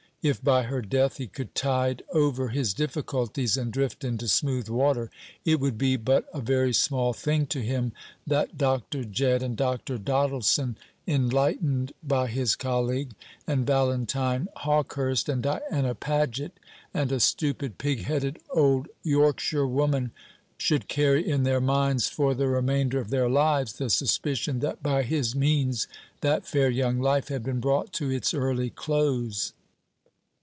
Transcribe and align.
If 0.23 0.43
by 0.43 0.61
her 0.61 0.83
death 0.83 1.17
he 1.17 1.25
could 1.25 1.55
tide 1.55 2.03
over 2.13 2.49
his 2.49 2.75
difficulties 2.75 3.57
and 3.57 3.73
drift 3.73 4.03
into 4.03 4.27
smooth 4.27 4.69
water, 4.69 5.09
it 5.45 5.59
would 5.59 5.79
be 5.79 5.95
but 5.95 6.25
a 6.31 6.39
very 6.41 6.73
small 6.73 7.11
thing 7.11 7.47
to 7.47 7.59
him 7.59 7.91
that 8.27 8.55
Dr. 8.55 9.03
Jedd, 9.03 9.41
and 9.41 9.57
Dr. 9.57 9.97
Doddleson 9.97 10.77
enlightened 11.07 11.93
by 12.03 12.27
his 12.27 12.55
colleague, 12.55 13.13
and 13.47 13.65
Valentine 13.65 14.47
Hawkehurst, 14.57 15.27
and 15.27 15.41
Diana 15.41 15.95
Paget, 15.95 16.51
and 16.93 17.11
a 17.11 17.19
stupid 17.19 17.79
pig 17.79 18.03
headed 18.03 18.37
old 18.51 18.89
Yorkshirewoman, 19.03 20.11
should 20.55 20.87
carry 20.87 21.27
in 21.27 21.41
their 21.41 21.59
minds 21.61 22.09
for 22.09 22.35
the 22.35 22.47
remainder 22.47 22.99
of 22.99 23.09
their 23.09 23.27
lives 23.27 23.73
the 23.73 23.89
suspicion 23.89 24.59
that 24.59 24.83
by 24.83 25.01
his 25.01 25.35
means 25.35 25.87
that 26.19 26.45
fair 26.45 26.69
young 26.69 26.99
life 26.99 27.29
had 27.29 27.41
been 27.41 27.59
brought 27.59 27.91
to 27.93 28.11
its 28.11 28.35
early 28.35 28.69
close. 28.69 29.53